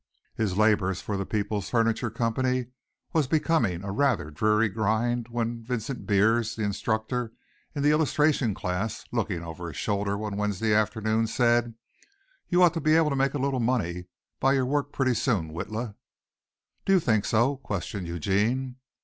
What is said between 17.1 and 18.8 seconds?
so?" questioned Eugene.